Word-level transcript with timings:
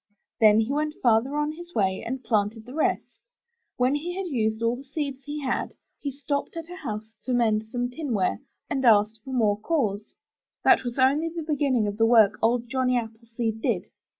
Then 0.39 0.61
he 0.61 0.71
went, 0.71 0.95
farther 0.95 1.35
on 1.35 1.51
his 1.51 1.75
way 1.75 2.01
and 2.03 2.23
planted 2.23 2.65
the 2.65 2.73
rest. 2.73 3.19
When 3.77 3.93
he 3.93 4.15
had 4.17 4.25
used 4.25 4.63
all 4.63 4.75
the 4.75 4.83
seeds 4.83 5.25
he 5.25 5.41
had, 5.43 5.75
he 5.99 6.09
stopped 6.11 6.57
at 6.57 6.71
a 6.71 6.75
house 6.77 7.13
to 7.21 7.33
mend 7.35 7.65
some 7.71 7.87
tinware, 7.87 8.39
and 8.67 8.83
asked 8.83 9.19
for 9.23 9.31
more 9.31 9.59
cores. 9.59 10.15
That 10.63 10.83
was 10.83 10.97
only 10.97 11.29
the 11.29 11.43
beginning 11.43 11.85
of 11.85 11.97
the 11.97 12.07
work 12.07 12.39
Old 12.41 12.67
Johnny 12.67 12.97
Appleseed 12.97 13.61
did. 13.61 13.89